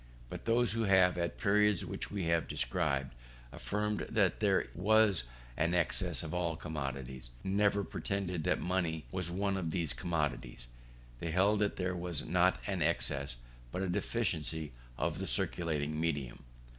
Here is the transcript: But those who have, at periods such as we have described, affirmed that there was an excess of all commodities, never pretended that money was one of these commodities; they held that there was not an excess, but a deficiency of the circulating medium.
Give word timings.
But 0.31 0.45
those 0.45 0.71
who 0.71 0.85
have, 0.85 1.15
at 1.19 1.37
periods 1.37 1.81
such 1.81 2.05
as 2.07 2.11
we 2.11 2.23
have 2.23 2.47
described, 2.47 3.13
affirmed 3.51 4.07
that 4.09 4.39
there 4.39 4.65
was 4.73 5.25
an 5.55 5.75
excess 5.75 6.23
of 6.23 6.33
all 6.33 6.55
commodities, 6.55 7.29
never 7.43 7.83
pretended 7.83 8.43
that 8.43 8.59
money 8.59 9.05
was 9.11 9.29
one 9.29 9.57
of 9.57 9.69
these 9.69 9.93
commodities; 9.93 10.65
they 11.19 11.29
held 11.29 11.59
that 11.59 11.75
there 11.75 11.95
was 11.95 12.25
not 12.25 12.59
an 12.65 12.81
excess, 12.81 13.37
but 13.71 13.83
a 13.83 13.87
deficiency 13.89 14.71
of 14.97 15.19
the 15.19 15.27
circulating 15.27 15.99
medium. 16.01 16.39